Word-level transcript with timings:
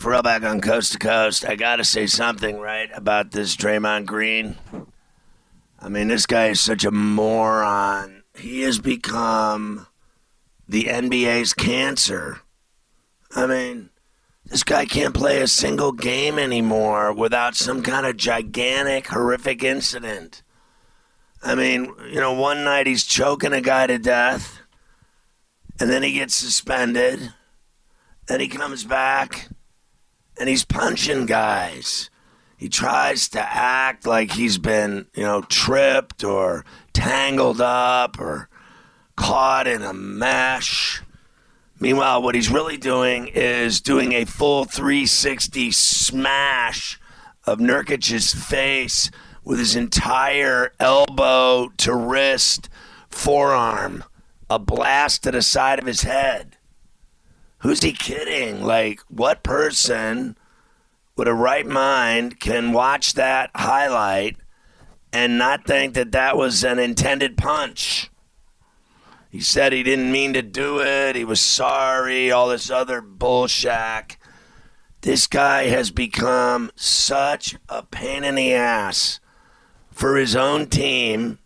Throwback 0.00 0.44
on 0.44 0.60
Coast 0.60 0.92
to 0.92 0.98
Coast. 0.98 1.44
I 1.44 1.56
got 1.56 1.76
to 1.76 1.84
say 1.84 2.06
something, 2.06 2.60
right, 2.60 2.88
about 2.94 3.32
this 3.32 3.56
Draymond 3.56 4.06
Green. 4.06 4.56
I 5.80 5.88
mean, 5.88 6.06
this 6.06 6.24
guy 6.24 6.50
is 6.50 6.60
such 6.60 6.84
a 6.84 6.92
moron. 6.92 8.22
He 8.38 8.60
has 8.60 8.78
become 8.78 9.88
the 10.68 10.84
NBA's 10.84 11.52
cancer. 11.52 12.42
I 13.34 13.46
mean, 13.48 13.90
this 14.44 14.62
guy 14.62 14.86
can't 14.86 15.14
play 15.14 15.42
a 15.42 15.48
single 15.48 15.90
game 15.90 16.38
anymore 16.38 17.12
without 17.12 17.56
some 17.56 17.82
kind 17.82 18.06
of 18.06 18.16
gigantic, 18.16 19.08
horrific 19.08 19.64
incident. 19.64 20.44
I 21.42 21.56
mean, 21.56 21.92
you 22.08 22.20
know, 22.20 22.34
one 22.34 22.62
night 22.62 22.86
he's 22.86 23.04
choking 23.04 23.52
a 23.52 23.60
guy 23.60 23.88
to 23.88 23.98
death, 23.98 24.60
and 25.80 25.90
then 25.90 26.04
he 26.04 26.12
gets 26.12 26.36
suspended. 26.36 27.34
Then 28.26 28.38
he 28.38 28.46
comes 28.46 28.84
back 28.84 29.48
and 30.38 30.48
he's 30.48 30.64
punching 30.64 31.26
guys. 31.26 32.10
He 32.56 32.68
tries 32.68 33.28
to 33.30 33.40
act 33.40 34.06
like 34.06 34.32
he's 34.32 34.58
been, 34.58 35.06
you 35.14 35.22
know, 35.22 35.42
tripped 35.42 36.24
or 36.24 36.64
tangled 36.92 37.60
up 37.60 38.18
or 38.18 38.48
caught 39.16 39.66
in 39.68 39.82
a 39.82 39.92
mesh. 39.92 41.02
Meanwhile, 41.80 42.22
what 42.22 42.34
he's 42.34 42.50
really 42.50 42.76
doing 42.76 43.28
is 43.28 43.80
doing 43.80 44.12
a 44.12 44.24
full 44.24 44.64
360 44.64 45.70
smash 45.70 46.98
of 47.46 47.60
Nurkic's 47.60 48.34
face 48.34 49.10
with 49.44 49.60
his 49.60 49.74
entire 49.74 50.72
elbow 50.78 51.70
to 51.78 51.94
wrist, 51.94 52.68
forearm, 53.08 54.04
a 54.50 54.58
blast 54.58 55.22
to 55.22 55.30
the 55.30 55.42
side 55.42 55.78
of 55.78 55.86
his 55.86 56.02
head. 56.02 56.57
Who's 57.58 57.82
he 57.82 57.92
kidding? 57.92 58.62
Like, 58.62 59.00
what 59.08 59.42
person 59.42 60.36
with 61.16 61.26
a 61.26 61.34
right 61.34 61.66
mind 61.66 62.38
can 62.38 62.72
watch 62.72 63.14
that 63.14 63.50
highlight 63.54 64.36
and 65.12 65.38
not 65.38 65.66
think 65.66 65.94
that 65.94 66.12
that 66.12 66.36
was 66.36 66.62
an 66.62 66.78
intended 66.78 67.36
punch? 67.36 68.10
He 69.30 69.40
said 69.40 69.72
he 69.72 69.82
didn't 69.82 70.12
mean 70.12 70.32
to 70.34 70.42
do 70.42 70.80
it. 70.80 71.16
He 71.16 71.24
was 71.24 71.40
sorry, 71.40 72.30
all 72.30 72.48
this 72.48 72.70
other 72.70 73.00
bullshit. 73.00 74.16
This 75.02 75.26
guy 75.26 75.64
has 75.64 75.90
become 75.90 76.70
such 76.74 77.56
a 77.68 77.82
pain 77.82 78.24
in 78.24 78.36
the 78.36 78.54
ass 78.54 79.20
for 79.90 80.16
his 80.16 80.34
own 80.34 80.66
team. 80.66 81.38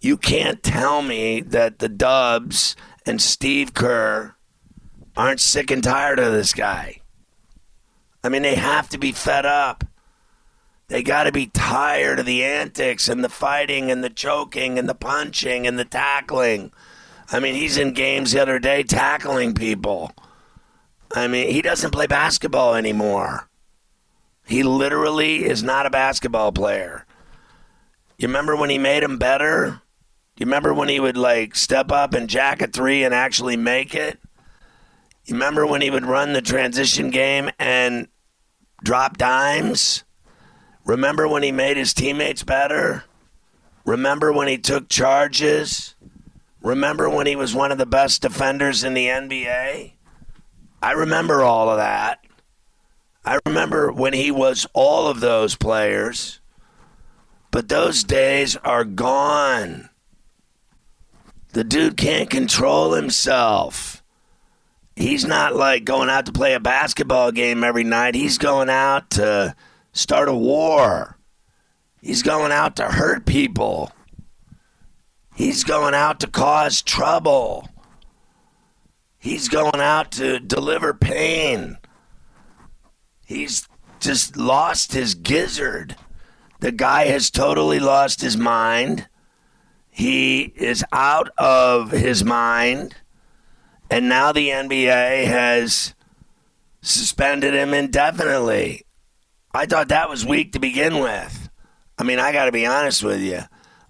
You 0.00 0.16
can't 0.16 0.62
tell 0.62 1.02
me 1.02 1.40
that 1.40 1.80
the 1.80 1.88
Dubs 1.88 2.74
and 3.04 3.20
Steve 3.20 3.74
Kerr 3.74 4.36
aren't 5.18 5.40
sick 5.40 5.72
and 5.72 5.82
tired 5.82 6.20
of 6.20 6.32
this 6.32 6.54
guy. 6.54 7.00
I 8.22 8.28
mean, 8.28 8.42
they 8.42 8.54
have 8.54 8.88
to 8.90 8.98
be 8.98 9.10
fed 9.10 9.44
up. 9.44 9.84
They 10.86 11.02
got 11.02 11.24
to 11.24 11.32
be 11.32 11.48
tired 11.48 12.20
of 12.20 12.24
the 12.26 12.44
antics 12.44 13.08
and 13.08 13.22
the 13.22 13.28
fighting 13.28 13.90
and 13.90 14.02
the 14.02 14.10
choking 14.10 14.78
and 14.78 14.88
the 14.88 14.94
punching 14.94 15.66
and 15.66 15.78
the 15.78 15.84
tackling. 15.84 16.72
I 17.30 17.40
mean, 17.40 17.56
he's 17.56 17.76
in 17.76 17.92
games 17.92 18.32
the 18.32 18.40
other 18.40 18.58
day 18.58 18.84
tackling 18.84 19.54
people. 19.54 20.12
I 21.14 21.26
mean, 21.26 21.50
he 21.50 21.62
doesn't 21.62 21.90
play 21.90 22.06
basketball 22.06 22.74
anymore. 22.74 23.48
He 24.46 24.62
literally 24.62 25.44
is 25.44 25.62
not 25.62 25.84
a 25.84 25.90
basketball 25.90 26.52
player. 26.52 27.04
You 28.18 28.28
remember 28.28 28.56
when 28.56 28.70
he 28.70 28.78
made 28.78 29.02
him 29.02 29.18
better? 29.18 29.82
You 30.38 30.46
remember 30.46 30.72
when 30.72 30.88
he 30.88 31.00
would 31.00 31.16
like 31.16 31.56
step 31.56 31.90
up 31.90 32.14
and 32.14 32.30
jack 32.30 32.62
a 32.62 32.68
three 32.68 33.04
and 33.04 33.12
actually 33.12 33.56
make 33.56 33.94
it? 33.94 34.18
Remember 35.30 35.66
when 35.66 35.82
he 35.82 35.90
would 35.90 36.06
run 36.06 36.32
the 36.32 36.42
transition 36.42 37.10
game 37.10 37.50
and 37.58 38.08
drop 38.82 39.18
dimes? 39.18 40.04
Remember 40.84 41.28
when 41.28 41.42
he 41.42 41.52
made 41.52 41.76
his 41.76 41.92
teammates 41.92 42.42
better? 42.42 43.04
Remember 43.84 44.32
when 44.32 44.48
he 44.48 44.56
took 44.56 44.88
charges? 44.88 45.94
Remember 46.62 47.10
when 47.10 47.26
he 47.26 47.36
was 47.36 47.54
one 47.54 47.70
of 47.70 47.78
the 47.78 47.86
best 47.86 48.22
defenders 48.22 48.84
in 48.84 48.94
the 48.94 49.06
NBA? 49.06 49.92
I 50.82 50.92
remember 50.92 51.42
all 51.42 51.68
of 51.68 51.76
that. 51.76 52.20
I 53.24 53.38
remember 53.44 53.92
when 53.92 54.14
he 54.14 54.30
was 54.30 54.66
all 54.72 55.08
of 55.08 55.20
those 55.20 55.56
players. 55.56 56.40
But 57.50 57.68
those 57.68 58.04
days 58.04 58.56
are 58.56 58.84
gone. 58.84 59.90
The 61.52 61.64
dude 61.64 61.96
can't 61.96 62.30
control 62.30 62.92
himself 62.92 63.97
he's 64.98 65.24
not 65.24 65.54
like 65.54 65.84
going 65.84 66.10
out 66.10 66.26
to 66.26 66.32
play 66.32 66.54
a 66.54 66.60
basketball 66.60 67.30
game 67.30 67.62
every 67.62 67.84
night. 67.84 68.14
He's 68.14 68.36
going 68.36 68.68
out 68.68 69.10
to 69.10 69.54
start 69.92 70.28
a 70.28 70.34
war. 70.34 71.16
He's 72.02 72.22
going 72.22 72.52
out 72.52 72.76
to 72.76 72.84
hurt 72.84 73.24
people. 73.24 73.92
He's 75.34 75.62
going 75.62 75.94
out 75.94 76.20
to 76.20 76.26
cause 76.26 76.82
trouble. 76.82 77.68
He's 79.18 79.48
going 79.48 79.80
out 79.80 80.12
to 80.12 80.40
deliver 80.40 80.92
pain. 80.94 81.78
He's 83.24 83.68
just 84.00 84.36
lost 84.36 84.92
his 84.92 85.14
gizzard. 85.14 85.96
The 86.60 86.72
guy 86.72 87.06
has 87.06 87.30
totally 87.30 87.78
lost 87.78 88.20
his 88.20 88.36
mind. 88.36 89.06
He 89.90 90.52
is 90.56 90.84
out 90.92 91.30
of 91.38 91.92
his 91.92 92.24
mind 92.24 92.96
and 93.90 94.08
now 94.08 94.32
the 94.32 94.48
NBA 94.48 95.24
has 95.24 95.94
suspended 96.82 97.54
him 97.54 97.74
indefinitely. 97.74 98.84
I 99.52 99.66
thought 99.66 99.88
that 99.88 100.10
was 100.10 100.26
weak 100.26 100.52
to 100.52 100.58
begin 100.58 100.98
with. 101.00 101.48
I 101.96 102.04
mean, 102.04 102.18
I 102.18 102.32
got 102.32 102.44
to 102.44 102.52
be 102.52 102.66
honest 102.66 103.02
with 103.02 103.20
you. 103.20 103.40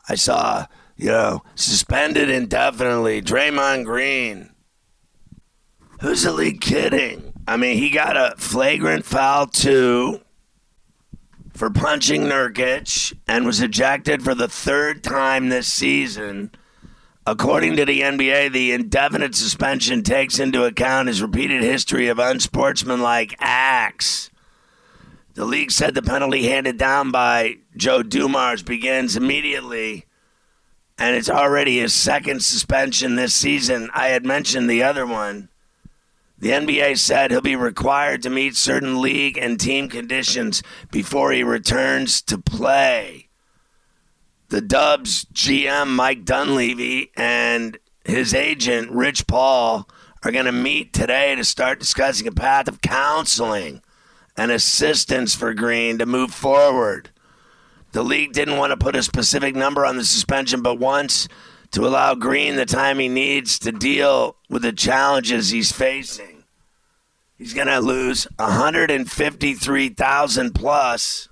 I 0.09 0.15
saw, 0.15 0.67
you 0.97 1.09
know, 1.09 1.43
suspended 1.55 2.31
indefinitely. 2.31 3.21
Draymond 3.23 3.85
Green. 3.85 4.51
Who's 6.01 6.23
the 6.23 6.33
league 6.33 6.61
kidding? 6.61 7.33
I 7.47 7.57
mean, 7.57 7.77
he 7.77 7.91
got 7.91 8.17
a 8.17 8.35
flagrant 8.37 9.05
foul 9.05 9.47
too 9.47 10.21
for 11.55 11.71
punching 11.71 12.23
Nurkic 12.23 13.13
and 13.27 13.45
was 13.45 13.61
ejected 13.61 14.23
for 14.23 14.35
the 14.35 14.49
third 14.49 15.03
time 15.03 15.49
this 15.49 15.67
season 15.67 16.53
According 17.29 17.77
to 17.77 17.85
the 17.85 18.01
NBA, 18.01 18.53
the 18.53 18.73
indefinite 18.73 19.35
suspension 19.35 20.03
takes 20.03 20.39
into 20.39 20.65
account 20.65 21.09
his 21.09 21.21
repeated 21.21 21.63
history 21.63 22.09
of 22.09 22.19
unsportsmanlike 22.19 23.37
acts. 23.39 24.31
The 25.35 25.45
league 25.45 25.71
said 25.71 25.95
the 25.95 26.01
penalty 26.01 26.45
handed 26.45 26.79
down 26.79 27.11
by 27.11 27.59
Joe 27.77 28.03
Dumars 28.03 28.63
begins 28.63 29.15
immediately, 29.15 30.07
and 30.97 31.15
it's 31.15 31.29
already 31.29 31.81
his 31.81 31.93
second 31.93 32.43
suspension 32.43 33.17
this 33.17 33.35
season. 33.35 33.91
I 33.93 34.07
had 34.07 34.25
mentioned 34.25 34.71
the 34.71 34.83
other 34.83 35.07
one. 35.07 35.51
The 36.39 36.53
NBA 36.53 36.97
said 36.97 37.31
he'll 37.31 37.43
be 37.43 37.57
required 37.57 38.23
to 38.23 38.31
meet 38.31 38.57
certain 38.57 39.03
league 39.03 39.37
and 39.37 39.61
team 39.61 39.91
conditions 39.91 40.63
before 40.91 41.33
he 41.33 41.43
returns 41.43 42.23
to 42.23 42.39
play 42.39 43.28
the 44.49 44.61
Dubs 44.63 45.27
GM 45.27 45.89
Mike 45.89 46.25
Dunleavy 46.25 47.11
and 47.17 47.79
his 48.05 48.33
agent 48.33 48.91
Rich 48.91 49.27
Paul 49.27 49.89
are 50.25 50.33
going 50.33 50.47
to 50.47 50.53
meet 50.53 50.93
today 50.93 51.35
to 51.35 51.45
start 51.45 51.81
discussing 51.81 52.27
a 52.27 52.33
path 52.33 52.67
of 52.67 52.81
counseling 52.81 53.83
and 54.37 54.51
assistance 54.51 55.35
for 55.35 55.53
Green 55.53 55.99
to 55.99 56.07
move 56.07 56.33
forward. 56.33 57.11
The 57.93 58.03
league 58.03 58.33
didn't 58.33 58.57
want 58.57 58.71
to 58.71 58.77
put 58.77 58.97
a 58.97 59.03
specific 59.03 59.55
number 59.55 59.85
on 59.85 59.97
the 59.97 60.05
suspension, 60.05 60.63
but 60.63 60.79
wants 60.79 61.29
to 61.73 61.87
allow 61.87 62.15
Green 62.15 62.57
the 62.57 62.65
time 62.65 62.99
he 62.99 63.09
needs 63.09 63.59
to 63.61 63.73
deal 63.73 64.37
with 64.49 64.63
the 64.63 64.73
challenges 64.73 65.51
he's 65.51 65.73
facing. 65.73 66.45
He's 67.37 67.55
going 67.55 67.69
to 67.69 67.81
lose 67.81 68.27
153,000 68.37 70.55
plus 70.55 71.29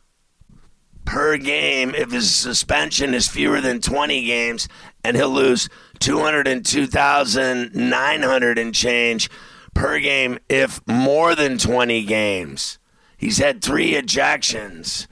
per 1.07 1.39
game 1.39 1.95
if 1.95 2.11
his 2.11 2.35
suspension 2.35 3.15
is 3.15 3.29
fewer 3.29 3.63
than 3.63 3.81
20 3.81 4.27
games, 4.27 4.69
and 5.03 5.17
he'll 5.17 5.31
lose 5.31 5.71
202,900 6.01 8.59
and 8.59 8.75
change 8.75 9.31
per 9.73 9.99
game 9.99 10.39
if 10.49 10.87
more 10.87 11.35
than 11.35 11.57
20 11.57 12.05
games. 12.05 12.79
He's 13.17 13.39
had 13.39 13.63
three 13.63 13.93
ejections, 13.93 15.07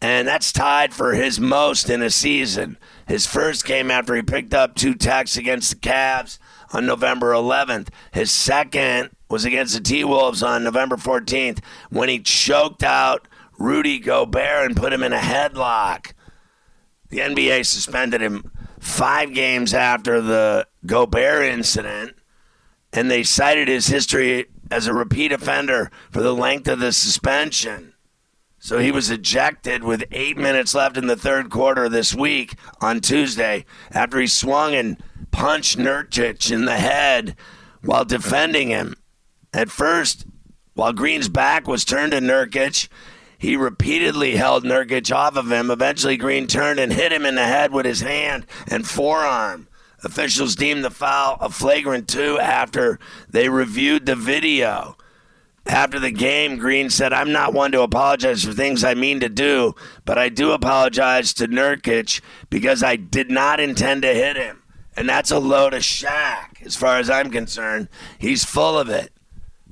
and 0.00 0.26
that's 0.26 0.50
tied 0.52 0.94
for 0.94 1.12
his 1.12 1.38
most 1.38 1.90
in 1.90 2.00
a 2.00 2.08
season. 2.08 2.78
His 3.06 3.26
first 3.26 3.66
came 3.66 3.90
after 3.90 4.14
he 4.14 4.22
picked 4.22 4.54
up 4.54 4.74
two 4.74 4.94
tacks 4.94 5.36
against 5.36 5.68
the 5.70 5.76
Cavs 5.76 6.38
on 6.72 6.86
November 6.86 7.32
11th. 7.32 7.88
His 8.12 8.30
second 8.30 9.10
was 9.28 9.44
against 9.44 9.74
the 9.74 9.80
T 9.80 10.02
Wolves 10.04 10.42
on 10.42 10.64
November 10.64 10.96
14th 10.96 11.58
when 11.90 12.08
he 12.08 12.20
choked 12.20 12.82
out 12.82 13.28
Rudy 13.58 13.98
Gobert 13.98 14.66
and 14.66 14.76
put 14.76 14.92
him 14.92 15.02
in 15.02 15.12
a 15.12 15.18
headlock. 15.18 16.12
The 17.08 17.18
NBA 17.18 17.64
suspended 17.66 18.20
him 18.20 18.50
five 18.80 19.32
games 19.32 19.72
after 19.72 20.20
the 20.20 20.66
Gobert 20.84 21.44
incident, 21.44 22.16
and 22.92 23.10
they 23.10 23.22
cited 23.22 23.68
his 23.68 23.86
history 23.86 24.46
as 24.70 24.86
a 24.86 24.94
repeat 24.94 25.32
offender 25.32 25.90
for 26.10 26.22
the 26.22 26.34
length 26.34 26.68
of 26.68 26.80
the 26.80 26.92
suspension. 26.92 27.94
So 28.58 28.78
he 28.78 28.90
was 28.90 29.10
ejected 29.10 29.84
with 29.84 30.04
eight 30.10 30.36
minutes 30.36 30.74
left 30.74 30.96
in 30.96 31.06
the 31.06 31.16
third 31.16 31.50
quarter 31.50 31.88
this 31.88 32.14
week 32.14 32.54
on 32.80 33.00
Tuesday 33.00 33.64
after 33.92 34.18
he 34.18 34.26
swung 34.26 34.74
and 34.74 35.00
punched 35.30 35.78
Nurkic 35.78 36.50
in 36.50 36.64
the 36.64 36.78
head 36.78 37.36
while 37.82 38.04
defending 38.04 38.68
him. 38.68 38.96
At 39.52 39.70
first, 39.70 40.26
while 40.74 40.92
Green's 40.92 41.28
back 41.28 41.68
was 41.68 41.84
turned 41.84 42.12
to 42.12 42.18
Nurkic, 42.18 42.88
he 43.38 43.56
repeatedly 43.56 44.36
held 44.36 44.64
Nurkic 44.64 45.14
off 45.14 45.36
of 45.36 45.50
him. 45.50 45.70
Eventually, 45.70 46.16
Green 46.16 46.46
turned 46.46 46.80
and 46.80 46.92
hit 46.92 47.12
him 47.12 47.26
in 47.26 47.34
the 47.34 47.44
head 47.44 47.72
with 47.72 47.86
his 47.86 48.00
hand 48.00 48.46
and 48.68 48.86
forearm. 48.86 49.68
Officials 50.04 50.54
deemed 50.56 50.84
the 50.84 50.90
foul 50.90 51.36
a 51.40 51.50
flagrant 51.50 52.08
two 52.08 52.38
after 52.38 52.98
they 53.28 53.48
reviewed 53.48 54.06
the 54.06 54.16
video. 54.16 54.96
After 55.66 55.98
the 55.98 56.12
game, 56.12 56.58
Green 56.58 56.90
said, 56.90 57.12
I'm 57.12 57.32
not 57.32 57.52
one 57.52 57.72
to 57.72 57.82
apologize 57.82 58.44
for 58.44 58.52
things 58.52 58.84
I 58.84 58.94
mean 58.94 59.18
to 59.20 59.28
do, 59.28 59.74
but 60.04 60.16
I 60.16 60.28
do 60.28 60.52
apologize 60.52 61.34
to 61.34 61.48
Nurkic 61.48 62.20
because 62.50 62.84
I 62.84 62.94
did 62.94 63.30
not 63.30 63.58
intend 63.58 64.02
to 64.02 64.14
hit 64.14 64.36
him. 64.36 64.62
And 64.96 65.08
that's 65.08 65.32
a 65.32 65.40
load 65.40 65.74
of 65.74 65.84
shack, 65.84 66.62
as 66.64 66.76
far 66.76 66.98
as 66.98 67.10
I'm 67.10 67.30
concerned. 67.30 67.88
He's 68.18 68.44
full 68.44 68.78
of 68.78 68.88
it. 68.88 69.12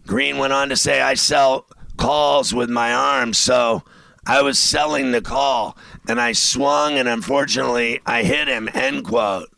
Green 0.07 0.37
went 0.37 0.53
on 0.53 0.69
to 0.69 0.77
say, 0.77 1.01
I 1.01 1.15
sell 1.15 1.67
calls 1.97 2.55
with 2.55 2.71
my 2.71 2.93
arm, 2.93 3.33
so 3.33 3.83
I 4.27 4.43
was 4.43 4.59
selling 4.59 5.13
the 5.13 5.21
call, 5.21 5.77
and 6.09 6.21
I 6.21 6.33
swung, 6.33 6.95
and 6.95 7.09
unfortunately, 7.09 8.01
I 8.07 8.23
hit 8.23 8.49
him, 8.49 8.69
end 8.73 9.05
quote. 9.05 9.51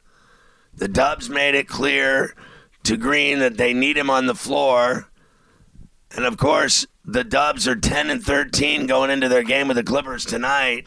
The 0.74 0.88
Dubs 0.88 1.30
made 1.30 1.54
it 1.54 1.68
clear 1.68 2.34
to 2.84 2.96
Green 2.96 3.38
that 3.38 3.56
they 3.56 3.72
need 3.72 3.96
him 3.96 4.10
on 4.10 4.26
the 4.26 4.34
floor. 4.34 5.08
And 6.14 6.24
of 6.24 6.36
course, 6.36 6.86
the 7.04 7.24
Dubs 7.24 7.66
are 7.66 7.76
10 7.76 8.10
and 8.10 8.22
13 8.22 8.86
going 8.86 9.10
into 9.10 9.28
their 9.28 9.42
game 9.42 9.68
with 9.68 9.76
the 9.76 9.84
Clippers 9.84 10.24
tonight. 10.24 10.86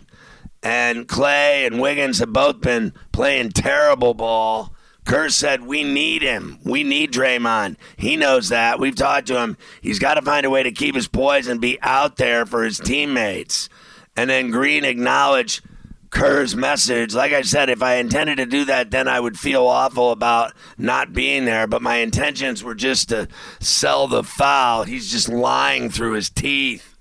And 0.61 1.07
Clay 1.07 1.65
and 1.65 1.79
Wiggins 1.79 2.19
have 2.19 2.33
both 2.33 2.61
been 2.61 2.93
playing 3.11 3.51
terrible 3.51 4.13
ball. 4.13 4.73
Kerr 5.09 5.29
said, 5.29 5.63
We 5.65 5.83
need 5.83 6.21
him. 6.21 6.59
We 6.63 6.83
need 6.83 7.11
Draymond. 7.11 7.77
He 7.97 8.15
knows 8.15 8.49
that. 8.49 8.79
We've 8.79 8.95
talked 8.95 9.25
to 9.27 9.39
him. 9.39 9.57
He's 9.81 9.97
got 9.97 10.13
to 10.13 10.21
find 10.21 10.45
a 10.45 10.51
way 10.51 10.61
to 10.61 10.71
keep 10.71 10.93
his 10.93 11.07
poise 11.07 11.47
and 11.47 11.59
be 11.59 11.79
out 11.81 12.17
there 12.17 12.45
for 12.45 12.63
his 12.63 12.77
teammates. 12.77 13.69
And 14.15 14.29
then 14.29 14.51
Green 14.51 14.85
acknowledged 14.85 15.65
Kerr's 16.11 16.55
message. 16.55 17.15
Like 17.15 17.33
I 17.33 17.41
said, 17.41 17.71
if 17.71 17.81
I 17.81 17.95
intended 17.95 18.37
to 18.37 18.45
do 18.45 18.65
that, 18.65 18.91
then 18.91 19.07
I 19.07 19.19
would 19.19 19.39
feel 19.39 19.65
awful 19.65 20.11
about 20.11 20.53
not 20.77 21.11
being 21.11 21.45
there. 21.45 21.65
But 21.65 21.81
my 21.81 21.95
intentions 21.95 22.63
were 22.63 22.75
just 22.75 23.09
to 23.09 23.27
sell 23.59 24.07
the 24.07 24.23
foul. 24.23 24.83
He's 24.83 25.11
just 25.11 25.27
lying 25.27 25.89
through 25.89 26.11
his 26.11 26.29
teeth. 26.29 26.95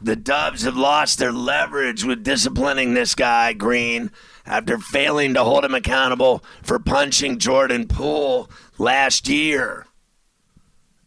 The 0.00 0.16
Dubs 0.16 0.62
have 0.62 0.78
lost 0.78 1.18
their 1.18 1.32
leverage 1.32 2.02
with 2.02 2.24
disciplining 2.24 2.94
this 2.94 3.14
guy, 3.14 3.52
Green 3.52 4.10
after 4.46 4.78
failing 4.78 5.34
to 5.34 5.44
hold 5.44 5.64
him 5.64 5.74
accountable 5.74 6.42
for 6.62 6.78
punching 6.78 7.38
Jordan 7.38 7.86
Poole 7.86 8.50
last 8.78 9.28
year. 9.28 9.86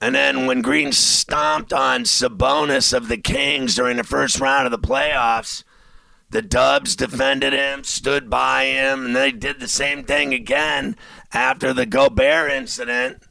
And 0.02 0.14
then 0.14 0.46
when 0.46 0.62
Green 0.62 0.92
stomped 0.92 1.74
on 1.74 2.04
Sabonis 2.04 2.94
of 2.94 3.08
the 3.08 3.18
Kings 3.18 3.76
during 3.76 3.98
the 3.98 4.04
first 4.04 4.40
round 4.40 4.66
of 4.66 4.72
the 4.72 4.88
playoffs, 4.88 5.64
the 6.30 6.42
Dubs 6.42 6.96
defended 6.96 7.54
him, 7.54 7.84
stood 7.84 8.30
by 8.30 8.66
him, 8.66 9.06
and 9.06 9.16
they 9.16 9.32
did 9.32 9.60
the 9.60 9.68
same 9.68 10.04
thing 10.04 10.34
again 10.34 10.96
after 11.32 11.74
the 11.74 11.86
Gobert 11.86 12.52
incident. 12.52 13.24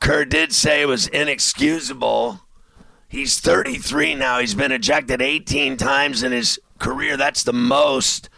Kerr 0.00 0.24
did 0.24 0.52
say 0.52 0.82
it 0.82 0.86
was 0.86 1.08
inexcusable. 1.08 2.40
He's 3.08 3.40
33 3.40 4.14
now. 4.14 4.38
He's 4.38 4.54
been 4.54 4.72
ejected 4.72 5.20
18 5.20 5.76
times 5.76 6.22
in 6.22 6.32
his 6.32 6.58
career. 6.78 7.16
That's 7.16 7.42
the 7.42 7.52
most 7.52 8.28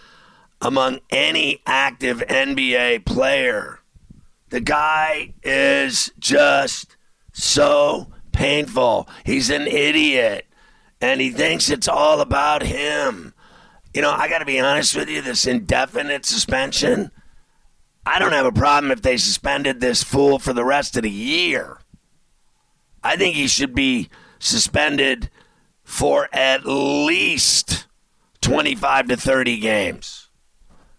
among 0.61 1.01
any 1.11 1.63
active 1.67 2.19
NBA 2.29 3.05
player. 3.05 3.81
The 4.51 4.61
guy 4.61 5.35
is 5.43 6.13
just 6.19 6.97
so 7.33 8.13
painful. 8.33 9.09
He's 9.25 9.51
an 9.51 9.67
idiot 9.67 10.47
and 11.01 11.21
he 11.21 11.31
thinks 11.31 11.71
it's 11.71 11.89
all 11.89 12.21
about 12.21 12.63
him. 12.63 13.35
You 13.95 14.03
know, 14.03 14.11
I 14.11 14.29
got 14.29 14.39
to 14.39 14.45
be 14.45 14.61
honest 14.61 14.95
with 14.95 15.09
you 15.09 15.23
this 15.23 15.47
indefinite 15.47 16.25
suspension, 16.25 17.11
I 18.07 18.19
don't 18.19 18.33
have 18.33 18.47
a 18.47 18.53
problem 18.53 18.93
if 18.93 19.03
they 19.03 19.17
suspended 19.17 19.81
this 19.81 20.03
fool 20.03 20.39
for 20.39 20.53
the 20.53 20.65
rest 20.65 20.97
of 20.97 21.03
the 21.03 21.11
year. 21.11 21.79
I 23.03 23.17
think 23.17 23.35
he 23.35 23.47
should 23.47 23.75
be 23.75 24.09
suspended 24.39 25.31
for 25.85 26.29
at 26.33 26.65
least 26.65 27.87
25 28.41 29.09
to 29.09 29.17
30 29.17 29.59
games. 29.59 30.20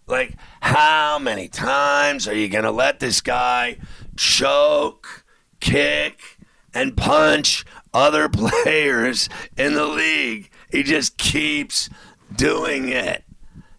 Like, 0.06 0.36
how 0.60 1.18
many 1.18 1.48
times 1.48 2.26
are 2.26 2.34
you 2.34 2.48
going 2.48 2.64
to 2.64 2.70
let 2.70 3.00
this 3.00 3.20
guy 3.20 3.78
choke, 4.16 5.24
kick, 5.60 6.38
and 6.74 6.96
punch 6.96 7.64
other 7.94 8.28
players 8.28 9.28
in 9.56 9.74
the 9.74 9.86
league? 9.86 10.50
He 10.70 10.82
just 10.82 11.18
keeps 11.18 11.88
doing 12.34 12.88
it. 12.88 13.24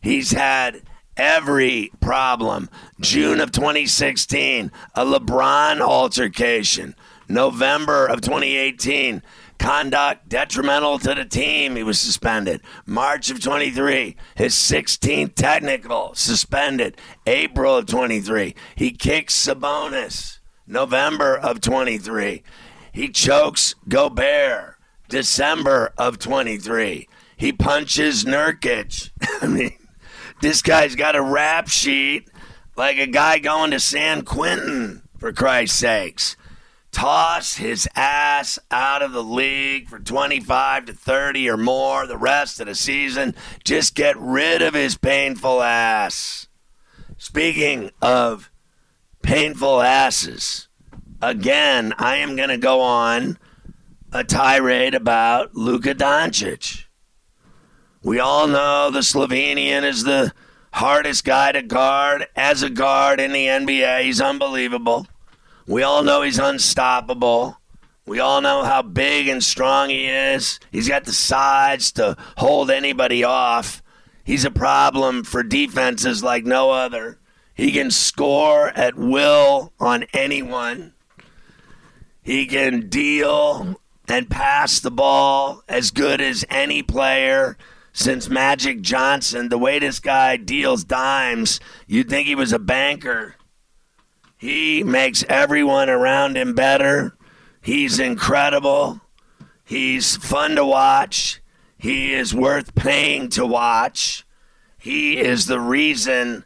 He's 0.02 0.32
had 0.32 0.84
every 1.18 1.92
problem. 2.02 2.70
June 3.00 3.40
of 3.40 3.52
2016, 3.52 4.72
a 4.96 5.06
LeBron 5.06 5.82
altercation. 5.82 6.96
November 7.30 8.06
of 8.06 8.22
2018, 8.22 9.24
conduct 9.64 10.28
detrimental 10.28 11.00
to 11.00 11.16
the 11.16 11.24
team. 11.24 11.78
He 11.78 11.84
was 11.84 11.98
suspended. 11.98 12.62
March 12.86 13.32
of 13.32 13.42
23, 13.42 14.18
his 14.36 14.54
16th 14.54 15.36
technical 15.36 16.14
suspended. 16.16 16.98
April 17.26 17.78
of 17.78 17.86
23, 17.86 18.56
he 18.76 18.92
kicks 18.92 19.34
Sabonis. 19.34 20.40
November 20.68 21.38
of 21.38 21.62
23, 21.62 22.44
he 22.92 23.08
chokes 23.08 23.76
Gobert. 23.88 24.76
December 25.08 25.94
of 25.98 26.20
23, 26.20 27.08
he 27.38 27.54
punches 27.54 28.26
Nurkic. 28.26 29.12
I 29.42 29.48
mean, 29.48 29.78
this 30.42 30.62
guy's 30.62 30.96
got 30.96 31.16
a 31.16 31.22
rap 31.22 31.70
sheet 31.70 32.30
like 32.76 32.98
a 32.98 33.08
guy 33.08 33.40
going 33.40 33.72
to 33.72 33.80
San 33.80 34.24
Quentin, 34.24 35.04
for 35.18 35.32
Christ's 35.32 35.80
sakes 35.80 36.36
toss 36.94 37.56
his 37.56 37.90
ass 37.96 38.60
out 38.72 39.02
of 39.02 39.12
the 39.12 39.24
league 39.24 39.90
for 39.90 40.00
25 40.00 40.86
to 40.86 40.94
30 40.94 41.50
or 41.50 41.58
more 41.58 42.08
the 42.08 42.18
rest 42.18 42.62
of 42.62 42.68
the 42.68 42.76
season. 42.76 43.36
Just 43.64 43.96
get 43.96 44.16
rid 44.18 44.62
of 44.62 44.74
his 44.74 44.96
painful 44.96 45.62
ass. 45.62 46.48
Speaking 47.18 47.92
of 48.02 48.52
painful 49.22 49.82
asses, 49.82 50.70
again, 51.22 51.94
I 51.98 52.18
am 52.18 52.36
going 52.36 52.50
to 52.50 52.58
go 52.58 52.80
on 52.80 53.38
a 54.12 54.24
tirade 54.24 54.94
about 54.94 55.56
Luka 55.56 55.96
Doncic. 55.96 56.86
We 58.04 58.20
all 58.20 58.48
know 58.48 58.92
the 58.92 59.00
Slovenian 59.00 59.84
is 59.84 60.04
the 60.04 60.32
hardest 60.74 61.26
guy 61.26 61.54
to 61.54 61.64
guard 61.64 62.28
as 62.36 62.62
a 62.62 62.70
guard 62.70 63.20
in 63.20 63.32
the 63.32 63.48
NBA. 63.48 64.04
He's 64.04 64.22
unbelievable. 64.22 65.08
We 65.66 65.84
all 65.84 66.04
know 66.04 66.22
he's 66.22 66.40
unstoppable. 66.40 67.58
We 68.06 68.20
all 68.20 68.42
know 68.42 68.64
how 68.64 68.82
big 68.82 69.30
and 69.30 69.42
strong 69.44 69.90
he 69.90 70.08
is. 70.08 70.60
He's 70.72 70.90
got 70.90 71.06
the 71.06 71.14
size 71.14 71.92
to 71.94 72.18
hold 72.38 72.70
anybody 72.70 73.24
off. 73.24 73.82
He's 74.26 74.44
a 74.44 74.52
problem 74.52 75.24
for 75.24 75.42
defenses 75.42 76.22
like 76.22 76.46
no 76.46 76.72
other. 76.72 77.20
He 77.54 77.72
can 77.72 77.92
score 77.92 78.70
at 78.70 78.96
will 78.96 79.74
on 79.80 80.06
anyone. 80.14 80.94
He 82.22 82.46
can 82.46 82.90
deal 82.90 83.80
and 84.08 84.30
pass 84.30 84.80
the 84.80 84.92
ball 84.92 85.64
as 85.70 85.92
good 85.92 86.20
as 86.20 86.46
any 86.50 86.84
player 86.84 87.58
since 87.94 88.28
Magic 88.28 88.82
Johnson. 88.82 89.50
The 89.50 89.58
way 89.58 89.80
this 89.80 90.00
guy 90.00 90.36
deals 90.38 90.84
dimes, 90.84 91.60
you'd 91.88 92.10
think 92.10 92.28
he 92.28 92.36
was 92.36 92.52
a 92.52 92.60
banker. 92.60 93.36
He 94.44 94.84
makes 94.84 95.24
everyone 95.30 95.90
around 95.90 96.36
him 96.36 96.54
better. 96.54 97.16
He's 97.62 97.98
incredible. 97.98 99.00
He's 99.64 100.18
fun 100.18 100.58
to 100.58 100.66
watch. 100.66 101.42
He 101.78 102.14
is 102.14 102.36
worth 102.36 102.76
paying 102.76 103.30
to 103.30 103.46
watch. 103.46 104.26
He 104.78 105.18
is 105.18 105.46
the 105.46 105.62
reason 105.62 106.44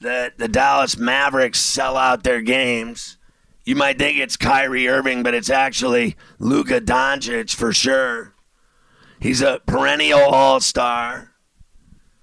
that 0.00 0.38
the 0.38 0.46
Dallas 0.46 0.96
Mavericks 0.96 1.58
sell 1.58 1.96
out 1.96 2.22
their 2.22 2.40
games. 2.40 3.18
You 3.64 3.74
might 3.74 3.98
think 3.98 4.18
it's 4.18 4.36
Kyrie 4.36 4.86
Irving, 4.86 5.24
but 5.24 5.34
it's 5.34 5.50
actually 5.50 6.14
Luka 6.38 6.80
Doncic 6.80 7.52
for 7.52 7.72
sure. 7.72 8.32
He's 9.18 9.42
a 9.42 9.60
perennial 9.66 10.20
all 10.20 10.60
star. 10.60 11.32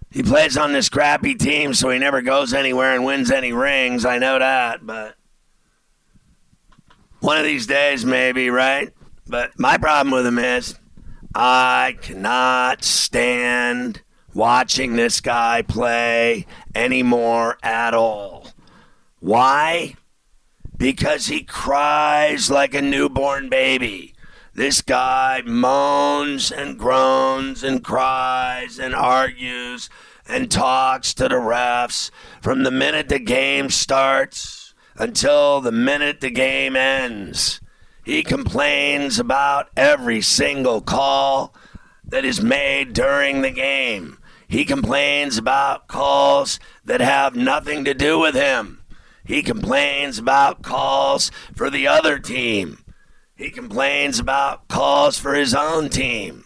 He 0.09 0.23
plays 0.23 0.55
on 0.55 0.71
this 0.71 0.87
crappy 0.87 1.35
team, 1.35 1.73
so 1.73 1.89
he 1.89 1.99
never 1.99 2.21
goes 2.21 2.53
anywhere 2.53 2.95
and 2.95 3.03
wins 3.03 3.29
any 3.29 3.51
rings. 3.51 4.05
I 4.05 4.19
know 4.19 4.39
that, 4.39 4.85
but 4.85 5.16
one 7.19 7.37
of 7.37 7.43
these 7.43 7.67
days, 7.67 8.05
maybe, 8.05 8.49
right? 8.49 8.91
But 9.27 9.57
my 9.59 9.77
problem 9.77 10.13
with 10.13 10.25
him 10.25 10.39
is 10.39 10.79
I 11.35 11.97
cannot 12.01 12.83
stand 12.83 14.01
watching 14.33 14.95
this 14.95 15.19
guy 15.19 15.63
play 15.63 16.45
anymore 16.75 17.57
at 17.63 17.93
all. 17.93 18.49
Why? 19.19 19.95
Because 20.77 21.27
he 21.27 21.43
cries 21.43 22.51
like 22.51 22.73
a 22.73 22.81
newborn 22.81 23.49
baby. 23.49 24.13
This 24.53 24.81
guy 24.81 25.41
moans 25.45 26.51
and 26.51 26.77
groans 26.77 27.63
and 27.63 27.83
cries 27.83 28.79
and 28.79 28.95
argues 28.95 29.89
and 30.27 30.49
talks 30.51 31.13
to 31.15 31.23
the 31.23 31.35
refs 31.35 32.11
from 32.41 32.63
the 32.63 32.71
minute 32.71 33.09
the 33.09 33.19
game 33.19 33.69
starts 33.69 34.66
until 34.97 35.61
the 35.61 35.71
minute 35.71 36.21
the 36.21 36.29
game 36.29 36.75
ends. 36.75 37.61
He 38.03 38.23
complains 38.23 39.19
about 39.19 39.69
every 39.75 40.21
single 40.21 40.81
call 40.81 41.53
that 42.05 42.25
is 42.25 42.41
made 42.41 42.93
during 42.93 43.41
the 43.41 43.51
game. 43.51 44.17
He 44.47 44.63
complains 44.63 45.37
about 45.37 45.87
calls 45.87 46.59
that 46.85 47.01
have 47.01 47.35
nothing 47.35 47.83
to 47.83 47.93
do 47.93 48.17
with 48.17 48.33
him. 48.33 48.81
He 49.25 49.43
complains 49.43 50.17
about 50.17 50.61
calls 50.61 51.31
for 51.53 51.69
the 51.69 51.85
other 51.85 52.17
team. 52.17 52.83
He 53.35 53.49
complains 53.49 54.19
about 54.19 54.69
calls 54.69 55.19
for 55.19 55.33
his 55.33 55.53
own 55.53 55.89
team. 55.89 56.45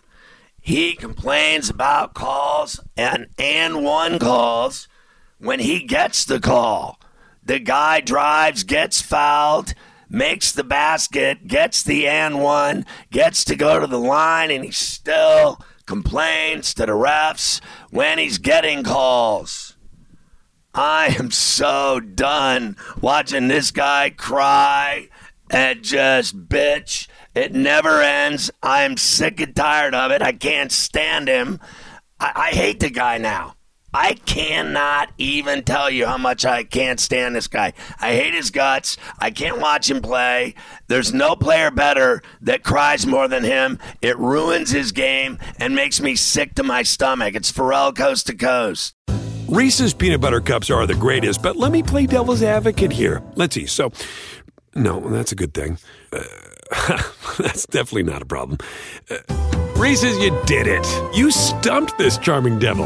He 0.59 0.95
complains 0.95 1.69
about 1.69 2.15
calls 2.15 2.79
and 2.97 3.27
and 3.37 3.83
one 3.83 4.19
calls 4.19 4.87
when 5.37 5.59
he 5.59 5.83
gets 5.83 6.25
the 6.25 6.39
call. 6.39 6.99
The 7.43 7.59
guy 7.59 8.01
drives, 8.01 8.63
gets 8.63 9.01
fouled, 9.01 9.73
makes 10.09 10.51
the 10.51 10.63
basket, 10.63 11.47
gets 11.47 11.83
the 11.83 12.07
and 12.07 12.41
one, 12.41 12.85
gets 13.09 13.43
to 13.45 13.55
go 13.55 13.79
to 13.79 13.87
the 13.87 13.99
line, 13.99 14.51
and 14.51 14.63
he 14.63 14.71
still 14.71 15.59
complains 15.85 16.73
to 16.73 16.85
the 16.85 16.91
refs 16.91 17.61
when 17.89 18.17
he's 18.17 18.37
getting 18.37 18.83
calls. 18.83 19.75
I 20.73 21.15
am 21.19 21.31
so 21.31 21.99
done 21.99 22.77
watching 23.01 23.47
this 23.47 23.71
guy 23.71 24.09
cry 24.09 25.09
and 25.49 25.83
just 25.83 26.47
bitch. 26.47 27.07
It 27.35 27.53
never 27.53 28.01
ends. 28.01 28.51
I'm 28.63 28.97
sick 28.97 29.41
and 29.41 29.55
tired 29.55 29.93
of 29.93 30.11
it. 30.11 30.21
I 30.21 30.31
can't 30.31 30.71
stand 30.71 31.27
him. 31.27 31.59
I, 32.19 32.31
I 32.35 32.49
hate 32.51 32.79
the 32.79 32.89
guy 32.89 33.17
now. 33.17 33.55
I 33.93 34.13
cannot 34.13 35.11
even 35.17 35.63
tell 35.63 35.89
you 35.89 36.05
how 36.05 36.17
much 36.17 36.45
I 36.45 36.63
can't 36.63 36.99
stand 36.99 37.35
this 37.35 37.47
guy. 37.47 37.73
I 37.99 38.13
hate 38.13 38.33
his 38.33 38.49
guts. 38.49 38.97
I 39.19 39.31
can't 39.31 39.59
watch 39.59 39.89
him 39.89 40.01
play. 40.01 40.55
There's 40.87 41.13
no 41.13 41.35
player 41.35 41.71
better 41.71 42.21
that 42.41 42.63
cries 42.63 43.05
more 43.05 43.27
than 43.27 43.43
him. 43.43 43.79
It 44.01 44.17
ruins 44.17 44.71
his 44.71 44.91
game 44.91 45.37
and 45.57 45.75
makes 45.75 45.99
me 45.99 46.15
sick 46.15 46.55
to 46.55 46.63
my 46.63 46.83
stomach. 46.83 47.35
It's 47.35 47.51
Ferrall 47.51 47.91
coast 47.91 48.27
to 48.27 48.35
coast. 48.35 48.95
Reese's 49.47 49.93
peanut 49.93 50.21
butter 50.21 50.39
cups 50.39 50.69
are 50.69 50.87
the 50.87 50.95
greatest, 50.95 51.41
but 51.41 51.57
let 51.57 51.73
me 51.73 51.83
play 51.83 52.05
devil's 52.05 52.41
advocate 52.41 52.91
here. 52.91 53.21
Let's 53.35 53.55
see. 53.55 53.65
So, 53.65 53.91
no, 54.75 55.01
that's 55.09 55.33
a 55.33 55.35
good 55.35 55.53
thing. 55.53 55.77
Uh, 56.13 56.23
that's 57.37 57.65
definitely 57.65 58.03
not 58.03 58.21
a 58.21 58.25
problem. 58.25 58.59
Uh, 59.09 59.17
Reese's, 59.75 60.17
you 60.19 60.39
did 60.45 60.67
it. 60.67 60.87
You 61.13 61.31
stumped 61.31 61.97
this 61.97 62.17
charming 62.17 62.59
devil. 62.59 62.85